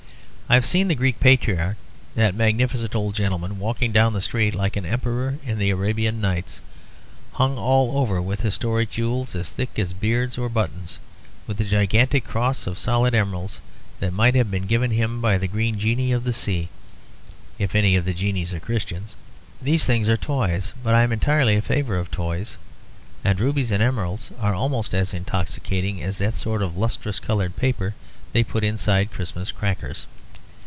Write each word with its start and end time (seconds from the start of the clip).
I 0.51 0.55
have 0.55 0.65
seen 0.65 0.89
the 0.89 0.95
Greek 0.95 1.17
Patriarch, 1.21 1.77
that 2.15 2.35
magnificent 2.35 2.93
old 2.93 3.15
gentleman, 3.15 3.57
walking 3.57 3.93
down 3.93 4.11
the 4.11 4.19
street 4.19 4.53
like 4.53 4.75
an 4.75 4.85
emperor 4.85 5.37
in 5.45 5.57
the 5.59 5.69
Arabian 5.69 6.19
Nights, 6.19 6.59
hung 7.31 7.57
all 7.57 7.97
over 7.97 8.21
with 8.21 8.41
historic 8.41 8.89
jewels 8.91 9.33
as 9.33 9.53
thick 9.53 9.79
as 9.79 9.93
beads 9.93 10.37
or 10.37 10.49
buttons, 10.49 10.99
with 11.47 11.61
a 11.61 11.63
gigantic 11.63 12.25
cross 12.25 12.67
of 12.67 12.77
solid 12.77 13.15
emeralds 13.15 13.61
that 14.01 14.11
might 14.11 14.35
have 14.35 14.51
been 14.51 14.63
given 14.67 14.91
him 14.91 15.21
by 15.21 15.37
the 15.37 15.47
green 15.47 15.79
genii 15.79 16.11
of 16.11 16.25
the 16.25 16.33
sea, 16.33 16.67
if 17.57 17.73
any 17.73 17.95
of 17.95 18.03
the 18.03 18.13
genii 18.13 18.45
are 18.53 18.59
Christians. 18.59 19.15
These 19.61 19.85
things 19.85 20.09
are 20.09 20.17
toys, 20.17 20.73
but 20.83 20.93
I 20.93 21.03
am 21.03 21.13
entirely 21.13 21.55
in 21.55 21.61
favour 21.61 21.97
of 21.97 22.11
toys; 22.11 22.57
and 23.23 23.39
rubies 23.39 23.71
and 23.71 23.81
emeralds 23.81 24.31
are 24.37 24.53
almost 24.53 24.93
as 24.93 25.13
intoxicating 25.13 26.03
as 26.03 26.17
that 26.17 26.35
sort 26.35 26.61
of 26.61 26.75
lustrous 26.75 27.21
coloured 27.21 27.55
paper 27.55 27.95
they 28.33 28.43
put 28.43 28.65
inside 28.65 29.13
Christmas 29.13 29.49
crackers. 29.49 30.07